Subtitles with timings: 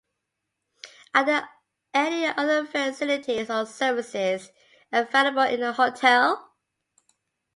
[1.13, 1.47] Are there
[1.93, 4.49] any other facilities or services
[4.91, 6.55] available in the hotel?